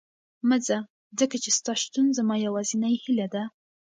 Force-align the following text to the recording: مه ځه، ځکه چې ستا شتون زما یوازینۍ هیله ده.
مه 0.47 0.57
ځه، 0.65 0.77
ځکه 1.19 1.35
چې 1.43 1.49
ستا 1.57 1.73
شتون 1.81 2.05
زما 2.17 2.35
یوازینۍ 2.45 2.95
هیله 3.03 3.27
ده. 3.33 3.43